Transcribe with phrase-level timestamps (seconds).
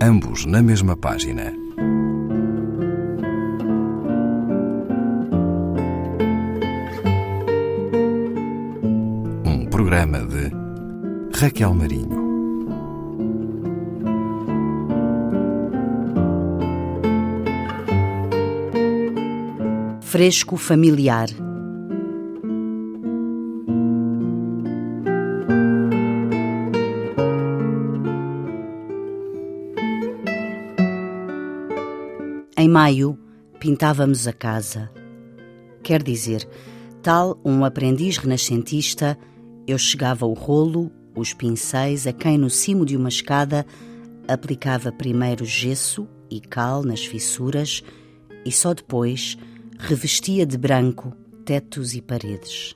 [0.00, 1.52] ambos na mesma página.
[9.44, 10.50] Um programa de
[11.38, 12.26] Raquel Marinho.
[20.00, 21.45] Fresco familiar.
[32.58, 33.18] Em maio,
[33.60, 34.90] pintávamos a casa.
[35.82, 36.48] Quer dizer,
[37.02, 39.18] tal um aprendiz renascentista,
[39.66, 43.66] eu chegava o rolo, os pincéis, a quem no cimo de uma escada
[44.26, 47.84] aplicava primeiro gesso e cal nas fissuras
[48.42, 49.36] e só depois
[49.78, 52.74] revestia de branco tetos e paredes.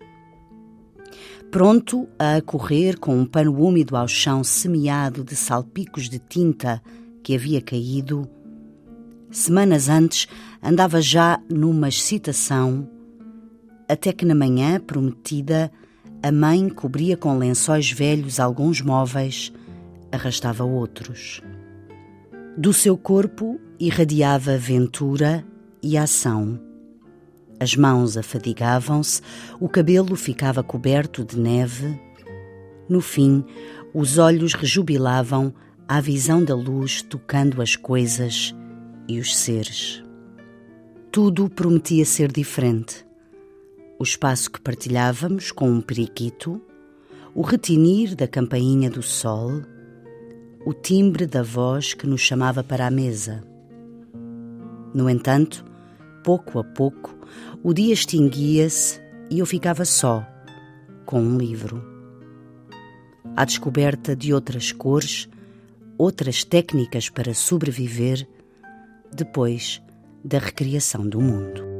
[1.51, 6.83] Pronto a correr com um pano úmido ao chão semeado de salpicos de tinta
[7.23, 8.29] que havia caído,
[9.31, 10.27] Semanas antes
[10.61, 12.89] andava já numa excitação,
[13.89, 15.71] até que na manhã prometida
[16.21, 19.53] a mãe cobria com lençóis velhos alguns móveis,
[20.11, 21.41] arrastava outros.
[22.59, 25.47] Do seu corpo irradiava ventura
[25.81, 26.61] e ação.
[27.61, 29.23] As mãos afadigavam-se,
[29.61, 32.01] o cabelo ficava coberto de neve.
[32.89, 33.45] No fim,
[33.95, 35.55] os olhos rejubilavam
[35.87, 38.55] à visão da luz tocando as coisas
[39.11, 40.05] e os seres.
[41.11, 43.05] Tudo prometia ser diferente.
[43.99, 46.63] O espaço que partilhávamos com um periquito,
[47.35, 49.63] o retinir da campainha do sol,
[50.65, 53.43] o timbre da voz que nos chamava para a mesa.
[54.95, 55.65] No entanto,
[56.23, 57.19] pouco a pouco,
[57.65, 60.25] o dia extinguia-se e eu ficava só,
[61.05, 61.85] com um livro.
[63.35, 65.29] À descoberta de outras cores,
[65.99, 68.29] outras técnicas para sobreviver,
[69.13, 69.83] depois
[70.25, 71.71] da recriação do mundo.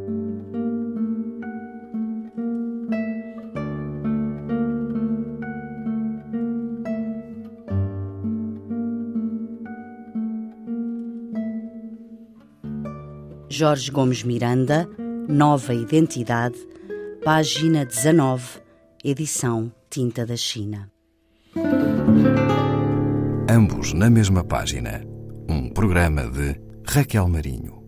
[13.49, 14.89] Jorge Gomes Miranda,
[15.29, 16.57] Nova Identidade,
[17.23, 18.61] página 19,
[19.05, 20.91] edição Tinta da China.
[23.51, 25.05] Ambos na mesma página.
[25.49, 27.80] Um programa de Raquel Marinho.